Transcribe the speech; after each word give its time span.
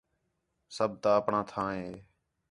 سب 0.77 0.89
تا 1.01 1.09
آپݨاں 1.19 1.43
تھاں 1.51 1.71
ہے 1.79 1.91